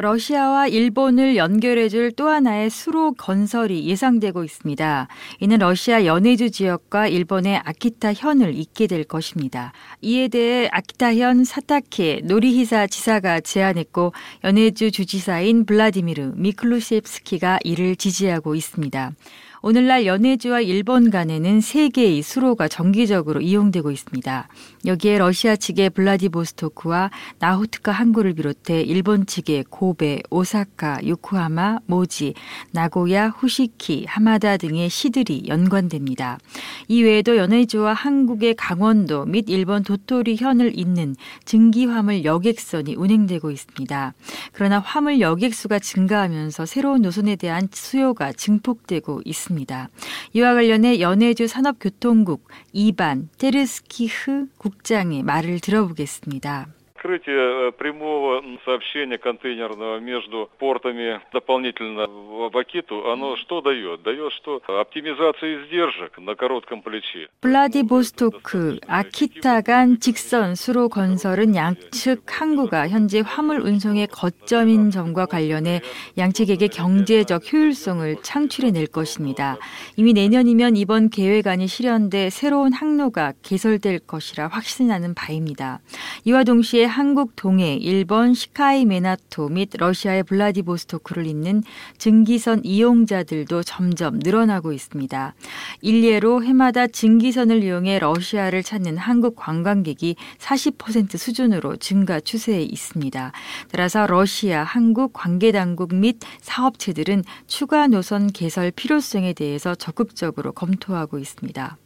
러시아와 0.00 0.68
일본을 0.68 1.36
연결해줄 1.36 2.12
또 2.12 2.28
하나의 2.28 2.70
수로 2.70 3.12
건설이 3.12 3.84
예상되고 3.86 4.44
있습니다. 4.44 5.08
이는 5.40 5.58
러시아 5.58 6.04
연해주 6.04 6.52
지역과 6.52 7.08
일본의 7.08 7.56
아키타 7.64 8.14
현을 8.14 8.54
잇게 8.54 8.86
될 8.86 9.02
것입니다. 9.02 9.72
이에 10.00 10.28
대해 10.28 10.68
아키타 10.70 11.16
현 11.16 11.44
사타케 11.44 12.20
노리히사 12.24 12.86
지사가 12.86 13.40
제안했고 13.40 14.12
연해주 14.44 14.92
주지사인 14.92 15.66
블라디미르 15.66 16.34
미클루시프스키가 16.36 17.58
이를 17.64 17.96
지지하고 17.96 18.54
있습니다. 18.54 19.12
오늘날 19.60 20.06
연해주와 20.06 20.60
일본 20.60 21.10
간에는 21.10 21.60
세 21.60 21.88
개의 21.88 22.22
수로가 22.22 22.68
정기적으로 22.68 23.40
이용되고 23.40 23.90
있습니다. 23.90 24.48
여기에 24.86 25.18
러시아 25.18 25.56
측의 25.56 25.90
블라디보스토크와 25.90 27.10
나호트카 27.40 27.90
항구를 27.90 28.34
비롯해 28.34 28.82
일본 28.82 29.26
측의 29.26 29.64
고베, 29.68 30.22
오사카, 30.30 31.00
요코하마, 31.06 31.80
모지, 31.86 32.34
나고야, 32.70 33.30
후시키, 33.30 34.04
하마다 34.06 34.56
등의 34.56 34.88
시들이 34.90 35.44
연관됩니다. 35.48 36.38
이외에도 36.86 37.36
연해주와 37.36 37.94
한국의 37.94 38.54
강원도 38.54 39.24
및 39.24 39.46
일본 39.48 39.82
도토리 39.82 40.36
현을 40.36 40.78
잇는 40.78 41.16
증기 41.44 41.86
화물 41.86 42.24
여객선이 42.24 42.94
운행되고 42.94 43.50
있습니다. 43.50 44.14
그러나 44.52 44.78
화물 44.78 45.20
여객수가 45.20 45.80
증가하면서 45.80 46.64
새로운 46.66 47.02
노선에 47.02 47.34
대한 47.34 47.68
수요가 47.72 48.32
증폭되고 48.32 49.22
있습니다. 49.24 49.47
있습니다. 49.48 49.88
이와 50.34 50.54
관련해 50.54 51.00
연해주 51.00 51.48
산업교통국 51.48 52.48
이반 52.72 53.28
테르스키흐 53.38 54.46
국장의 54.58 55.22
말을 55.22 55.60
들어보겠습니다. 55.60 56.77
Открытие 57.03 57.73
прямого 57.73 58.41
сообщения 58.63 59.17
контейнерного 59.17 59.99
между 59.99 60.49
портами 60.57 61.19
дополнительно 61.33 62.07
в 62.07 62.57
Акиту, 62.57 63.11
оно 63.11 63.35
что 63.35 63.59
дает? 63.59 64.03
Дает, 64.03 64.31
что 64.31 64.61
оптимизация 64.65 65.65
издержек 65.65 66.17
на 66.17 66.35
коротком 66.35 66.81
плече. 66.81 67.27
블라디보스토크, 67.41 68.79
아키타 68.87 69.61
간 69.63 69.99
직선 69.99 70.55
수로 70.55 70.87
건설은 70.87 71.55
양측 71.55 72.23
항구가 72.25 72.87
현재 72.87 73.21
화물 73.25 73.59
운송의 73.59 74.07
거점인 74.07 74.89
점과 74.89 75.25
관련해 75.25 75.81
양측에게 76.17 76.69
경제적 76.69 77.51
효율성을 77.51 78.15
창출해낼 78.21 78.87
것입니다. 78.87 79.57
이미 79.97 80.13
내년이면 80.13 80.77
이번 80.77 81.09
계획안이 81.09 81.67
실현돼 81.67 82.29
새로운 82.29 82.71
항로가 82.71 83.33
개설될 83.41 83.99
것이라 84.07 84.47
확신하는 84.47 85.15
바입니다. 85.15 85.81
이와 86.23 86.45
동시에 86.45 86.93
한국 86.98 87.36
동해, 87.36 87.76
일본 87.76 88.34
시카이 88.34 88.84
메나토 88.84 89.50
및 89.50 89.70
러시아의 89.72 90.24
블라디보스토크를 90.24 91.28
잇는 91.28 91.62
증기선 91.96 92.64
이용자들도 92.64 93.62
점점 93.62 94.18
늘어나고 94.18 94.72
있습니다. 94.72 95.34
일례로 95.80 96.42
해마다 96.42 96.88
증기선을 96.88 97.62
이용해 97.62 98.00
러시아를 98.00 98.64
찾는 98.64 98.96
한국 98.96 99.36
관광객이 99.36 100.16
40% 100.38 101.16
수준으로 101.16 101.76
증가 101.76 102.18
추세에 102.18 102.62
있습니다. 102.62 103.30
따라서 103.70 104.08
러시아, 104.08 104.64
한국 104.64 105.12
관계 105.12 105.52
당국 105.52 105.94
및 105.94 106.18
사업체들은 106.40 107.22
추가 107.46 107.86
노선 107.86 108.26
개설 108.26 108.72
필요성에 108.72 109.34
대해서 109.34 109.76
적극적으로 109.76 110.50
검토하고 110.50 111.20
있습니다. 111.20 111.76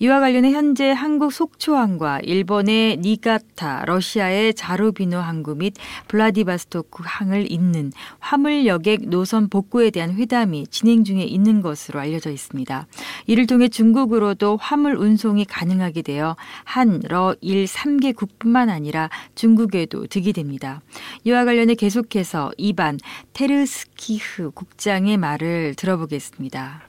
이와 0.00 0.20
관련해 0.20 0.52
현재 0.52 0.92
한국 0.92 1.32
속초항과 1.32 2.20
일본의 2.20 2.98
니가타, 2.98 3.84
러시아의 3.86 4.54
자루비노 4.54 5.18
항구 5.18 5.56
및 5.56 5.74
블라디바스토크 6.06 7.02
항을 7.04 7.50
잇는 7.50 7.90
화물 8.20 8.64
여객 8.66 9.08
노선 9.08 9.48
복구에 9.48 9.90
대한 9.90 10.14
회담이 10.14 10.68
진행 10.68 11.02
중에 11.02 11.22
있는 11.22 11.62
것으로 11.62 11.98
알려져 11.98 12.30
있습니다. 12.30 12.86
이를 13.26 13.48
통해 13.48 13.66
중국으로도 13.66 14.56
화물 14.60 14.94
운송이 14.94 15.44
가능하게 15.44 16.02
되어 16.02 16.36
한, 16.62 17.00
러, 17.08 17.34
일 17.40 17.64
3개국뿐만 17.64 18.70
아니라 18.70 19.10
중국에도 19.34 20.06
득이 20.06 20.32
됩니다. 20.32 20.80
이와 21.24 21.44
관련해 21.44 21.74
계속해서 21.74 22.52
이반 22.56 22.98
테르스키흐 23.32 24.52
국장의 24.52 25.16
말을 25.16 25.74
들어보겠습니다. 25.74 26.82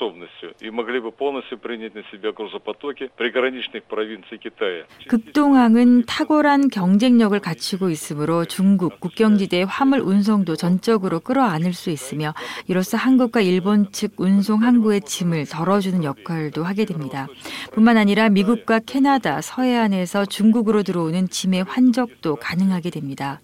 Дальнего 0.00 0.26
Востока 0.26 0.26
обладают 0.26 0.26
хорошей 0.26 0.26
конкурентоспособностью 0.26 0.26
способностью 0.36 0.54
и 0.60 0.70
могли 0.70 1.00
бы 1.00 1.12
полностью 1.12 1.58
принять 1.58 1.94
на 1.94 2.02
себя 2.10 2.32
грузопотоки 2.32 3.10
приграничных 3.16 3.84
провинций 3.84 4.38
Китая. 4.38 4.84
극동항은 5.08 6.04
탁월한 6.06 6.68
경쟁력을 6.68 7.38
갖추고 7.40 7.90
있으므로 7.90 8.44
중국 8.44 9.00
국경지대 9.00 9.64
화물 9.68 10.00
운송도 10.00 10.56
전적으로 10.56 11.20
끌어안을 11.20 11.72
수 11.72 11.90
있으며 11.90 12.34
이로써 12.66 12.96
한국과 12.96 13.40
일본 13.40 13.92
측 13.92 14.12
운송 14.18 14.62
항구의 14.62 15.02
짐을 15.02 15.46
덜어주는 15.46 16.02
역할도 16.04 16.64
하게 16.64 16.84
됩니다. 16.84 17.26
뿐만 17.72 17.96
아니라 17.96 18.28
미국과 18.28 18.80
캐나다, 18.80 19.40
서해안에서 19.40 20.26
중국으로 20.26 20.82
들어오는 20.82 21.28
짐의 21.28 21.64
환적도 21.64 22.36
가능하게 22.36 22.90
됩니다. 22.90 23.40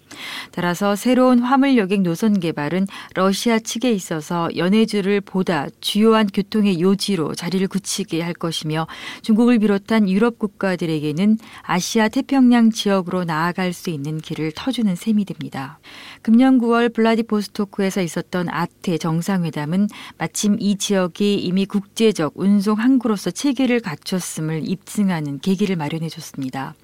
따라서 0.52 0.96
새로운 0.96 1.38
화물 1.38 1.76
여객 1.76 2.02
노선 2.02 2.40
개발은 2.40 2.86
러시아 3.14 3.58
측에 3.58 3.92
있어서 3.92 4.48
연해주를 4.56 5.20
보다 5.20 5.66
주요한 5.80 6.26
교통 6.26 6.58
교통의 6.58 6.80
요지로 6.80 7.34
자리를 7.34 7.66
굳히게 7.68 8.20
할 8.20 8.34
것이며 8.34 8.86
중국을 9.22 9.58
비롯한 9.58 10.08
유럽 10.08 10.38
국가들에게는 10.38 11.38
아시아 11.62 12.08
태평양 12.08 12.70
지역으로 12.70 13.24
나아갈 13.24 13.72
수 13.72 13.90
있는 13.90 14.18
길을 14.18 14.52
터주는 14.54 14.94
셈이 14.94 15.24
됩니다. 15.24 15.78
금년 16.22 16.58
9월 16.58 16.92
블라디보스토크에서 16.92 18.02
있었던 18.02 18.48
아태 18.48 18.98
정상회담은 18.98 19.88
마침 20.18 20.56
이 20.58 20.76
지역이 20.76 21.36
이미 21.36 21.66
국제적 21.66 22.32
운송 22.34 22.78
항구로서 22.78 23.30
체계를 23.30 23.80
갖췄음을 23.80 24.68
입증하는 24.68 25.38
계기를 25.38 25.76
마련해 25.76 26.08
줬습니다. 26.08 26.74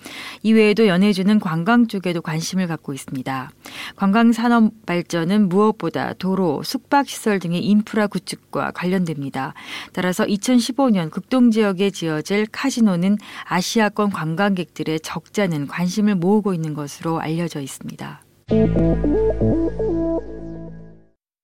이외에도 0.42 0.86
연해주는 0.86 1.40
관광 1.40 1.86
쪽에도 1.88 2.22
관심을 2.22 2.66
갖고 2.66 2.94
있습니다. 3.14 3.50
관광 3.96 4.32
산업 4.32 4.72
발전은 4.86 5.48
무엇보다 5.48 6.14
도로, 6.14 6.62
숙박시설 6.62 7.38
등의 7.38 7.64
인프라 7.64 8.06
구축과 8.08 8.72
관련됩니다. 8.72 9.54
따라서 9.92 10.24
2015년 10.24 11.10
극동 11.10 11.50
지역에 11.50 11.90
지어질 11.90 12.46
카지노는 12.50 13.18
아시아권 13.44 14.10
관광객들의 14.10 15.00
적잖은 15.00 15.68
관심을 15.68 16.16
모으고 16.16 16.52
있는 16.52 16.74
것으로 16.74 17.20
알려져 17.20 17.60
있습니다. 17.60 18.20